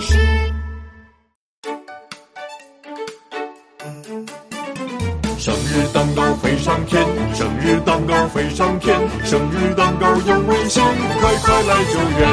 [0.00, 0.14] 士。
[5.38, 7.02] 生日蛋糕飞上天，
[7.34, 10.84] 生日蛋糕飞上天，生日蛋糕有危险，
[11.20, 12.28] 快快来救援！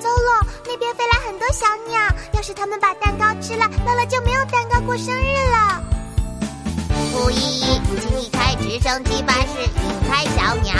[0.00, 2.00] 糟了，那边飞来很多小鸟，
[2.32, 5.82] 要是他们把蛋糕吃了，乐乐就没有蛋糕过生日了。
[7.12, 10.74] 傅依依，请你开直升机巴士引开小鸟。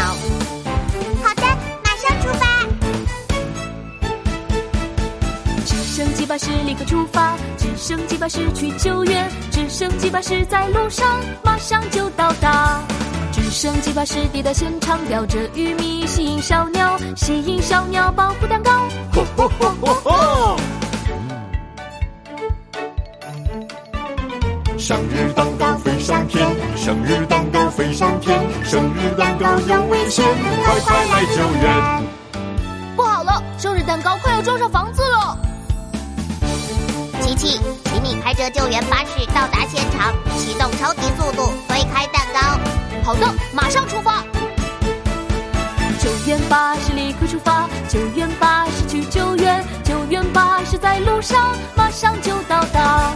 [5.96, 12.82] 升机巴士立刻出发，直升机巴士去救援，直升机巴士在路上，马上就到达。
[13.32, 18.72] 直升机巴士抵达现场，叼着玉米吸引小鸟，吸引小鸟保护蛋糕。
[19.14, 20.57] 吼吼吼吼吼！
[24.77, 30.22] 生日蛋糕飞上天，生日蛋糕飞上天，生日蛋糕有危险，
[30.63, 32.05] 快快来救援！
[32.94, 34.66] 不好了，生日蛋糕快要撞上。
[37.36, 37.60] 请
[38.02, 42.40] 你开着救援巴士到达现场，启动超级速度推开蛋糕。
[43.04, 44.24] 好的，马上出发。
[46.00, 53.12] 救援巴士立刻出发，救援巴士去救援，救援巴士在路上，马上就到达。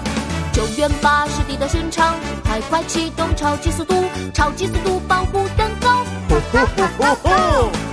[0.52, 3.94] 救援巴士抵达现场，快快启动超级速度，
[4.34, 6.04] 超级速度保护蛋糕。
[6.30, 7.89] 吼吼吼吼吼！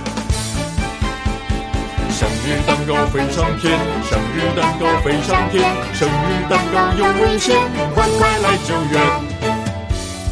[2.18, 3.78] 生日蛋糕飞上天，
[4.10, 5.62] 生日蛋糕飞上天，
[5.94, 7.56] 生日蛋糕有危险，
[7.94, 9.00] 快快来救援！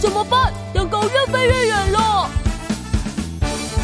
[0.01, 0.53] 怎么办？
[0.75, 2.29] 蛋糕越飞越远了。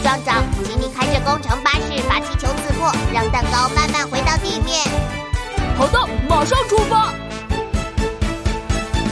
[0.03, 4.81] 壮壮，请你开着工程巴士把气球刺破，让蛋糕慢慢回到地面。
[5.79, 7.15] 好的，马上出发。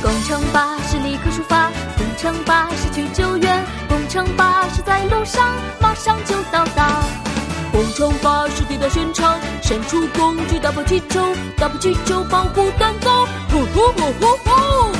[0.02, 5.46] 工程巴士立刻出发，工程巴士去救援，工程巴士在路上，
[5.80, 7.04] 马上就到达。
[7.72, 11.20] 工程巴士抵达现场，伸出工具打破气球，
[11.58, 13.26] 打破气球保护蛋糕。
[13.52, 14.99] 吼吼吼吼吼！